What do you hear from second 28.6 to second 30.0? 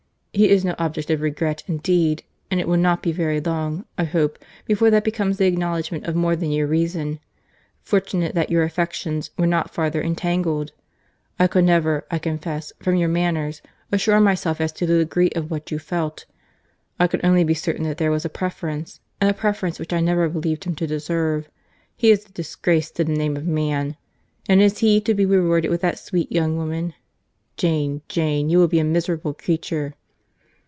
be a miserable creature."